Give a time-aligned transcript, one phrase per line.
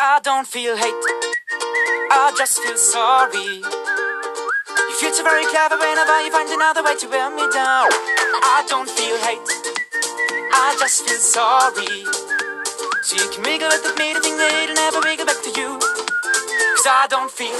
[0.00, 0.94] I don't feel hate,
[2.14, 3.58] I just feel sorry.
[3.58, 7.90] You feel so very clever whenever you find another way to wear me down.
[7.90, 9.42] I don't feel hate,
[10.54, 12.06] I just feel sorry.
[13.02, 15.82] So you can wiggle with me meeting, think that it'll never wiggle back to you.
[15.82, 17.58] Cause I don't feel